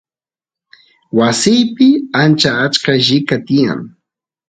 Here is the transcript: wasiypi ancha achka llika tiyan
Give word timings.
wasiypi 1.17 1.87
ancha 2.21 2.51
achka 2.65 2.93
llika 3.05 3.35
tiyan 3.47 3.79